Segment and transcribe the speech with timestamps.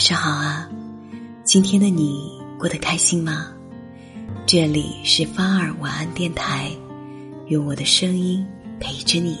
[0.00, 0.66] 晚上好啊，
[1.44, 3.48] 今天的你过得开心吗？
[4.46, 6.70] 这里是芳儿晚安电台，
[7.48, 8.42] 用我的声音
[8.80, 9.36] 陪着你。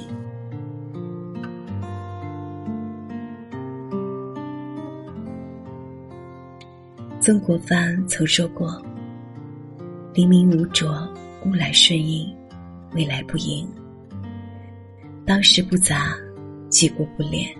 [7.22, 8.84] 曾国藩曾说过
[10.12, 11.10] ：“黎明无着，
[11.46, 12.30] 物来顺应，
[12.92, 13.66] 未来不迎。
[15.24, 16.14] 当时不杂，
[16.68, 17.50] 既过不恋。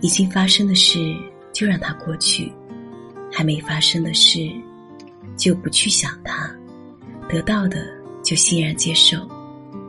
[0.00, 1.14] 已经发生的事，
[1.52, 2.50] 就让它过去；
[3.32, 4.50] 还没发生的事，
[5.36, 6.50] 就不去想它。
[7.28, 7.86] 得到的
[8.22, 9.28] 就欣然接受，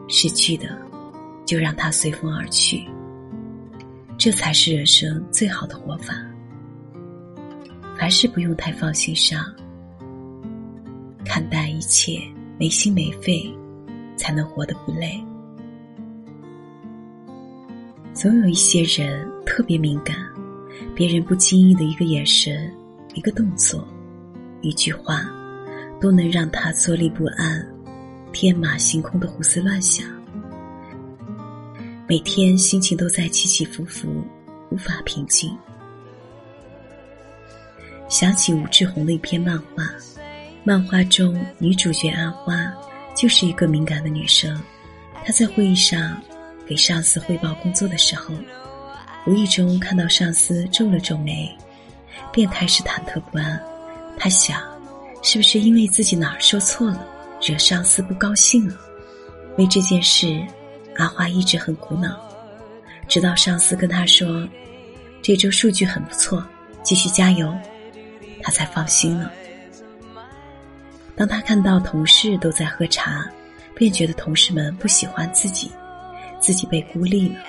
[0.08, 0.78] 失去的
[1.46, 2.88] 就让它随风而去。”
[4.18, 6.14] 这才是人生最好的活法。
[7.98, 9.44] 凡事不用太放心上，
[11.26, 12.22] 看淡一切，
[12.60, 13.52] 没心没肺，
[14.16, 15.20] 才能活得不累。
[18.22, 20.16] 总有一些人特别敏感，
[20.94, 22.72] 别人不经意的一个眼神、
[23.16, 23.84] 一个动作、
[24.62, 25.26] 一句话，
[26.00, 27.68] 都能让他坐立不安、
[28.32, 30.06] 天马行空的胡思乱想。
[32.08, 34.24] 每天心情都在起起伏伏，
[34.70, 35.58] 无法平静。
[38.08, 39.90] 想起武志红的一篇漫画，
[40.64, 42.72] 漫画中女主角阿花
[43.16, 44.62] 就是一个敏感的女生。
[45.26, 46.22] 她在会议上
[46.72, 48.34] 给上司汇报工作的时候，
[49.28, 51.54] 无意中看到上司皱了皱眉，
[52.32, 53.62] 便开始忐忑不安。
[54.18, 54.62] 他想，
[55.22, 57.06] 是不是因为自己哪儿说错了，
[57.42, 58.78] 惹上司不高兴了？
[59.58, 60.42] 为这件事。
[60.96, 62.22] 阿花一直很苦恼，
[63.06, 64.48] 直到上司跟他说
[65.22, 66.46] ：“这周数据很不错，
[66.84, 67.54] 继续加油。”
[68.42, 69.30] 他才放心了。
[71.18, 73.26] 当他看到同事都在喝茶，
[73.76, 75.70] 便觉得同事们不喜欢自己，
[76.42, 77.40] 自己被孤立了，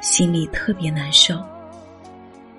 [0.00, 1.42] 心里特别难受。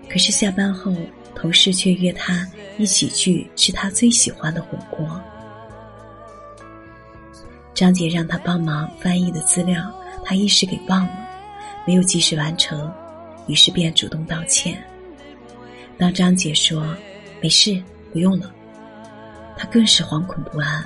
[0.09, 0.93] 可是下班后，
[1.33, 2.45] 同事却约他
[2.77, 5.21] 一起去吃他最喜欢的火锅。
[7.73, 9.89] 张姐让他帮忙翻译的资料。
[10.25, 11.27] 他一时给忘了，
[11.87, 12.91] 没有及时完成，
[13.47, 14.83] 于是便主动道歉。
[15.97, 16.95] 当张姐说
[17.41, 17.81] “没事，
[18.11, 18.53] 不用了”，
[19.57, 20.83] 他更是惶恐不安。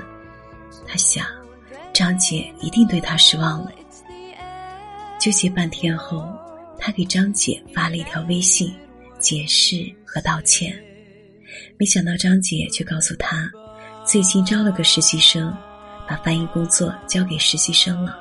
[0.87, 1.25] 他想，
[1.91, 3.71] 张姐一定对他失望了。
[5.23, 6.27] 纠结半天后，
[6.77, 8.73] 他给张姐发了一条微信，
[9.21, 10.77] 解释和道歉。
[11.77, 13.49] 没想到张姐却告诉他，
[14.05, 15.55] 最近招了个实习生，
[16.09, 18.17] 把翻译工作交给实习生了。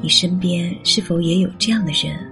[0.00, 2.28] 你身边是否也有这样的人？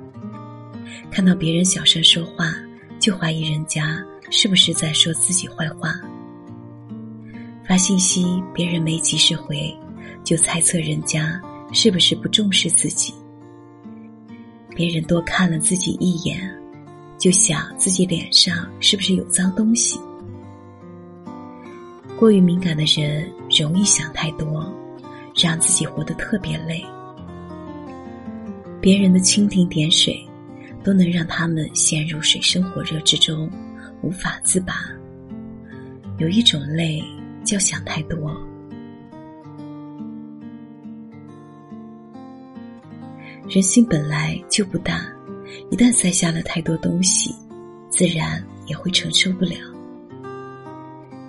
[1.08, 2.52] 看到别人小声说话，
[2.98, 5.92] 就怀疑人家是不是在说自己坏话；
[7.64, 9.72] 发信息别人没及时回，
[10.24, 11.40] 就猜测人家
[11.72, 13.12] 是不是不重视自己；
[14.74, 16.40] 别人多看了自己一眼，
[17.18, 19.98] 就想自己脸上是不是有脏东西。
[22.18, 24.70] 过于敏感的人容易想太多，
[25.34, 26.84] 让自己活得特别累。
[28.80, 30.26] 别人的蜻蜓点水，
[30.82, 33.50] 都能让他们陷入水深火热之中，
[34.02, 34.74] 无法自拔。
[36.18, 37.02] 有一种累，
[37.44, 38.36] 叫想太多。
[43.48, 45.06] 人心本来就不大，
[45.70, 47.34] 一旦塞下了太多东西，
[47.88, 49.56] 自然也会承受不了。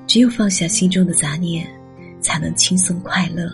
[0.07, 1.67] 只有放下心中的杂念，
[2.19, 3.51] 才能轻松快乐。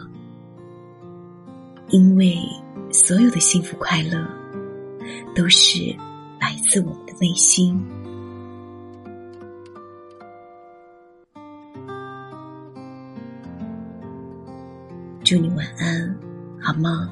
[1.89, 2.37] 因为。
[2.89, 4.25] 所有的幸福快乐，
[5.35, 5.93] 都是
[6.39, 7.77] 来自我们的内心。
[15.21, 16.17] 祝你晚安，
[16.61, 17.09] 好吗？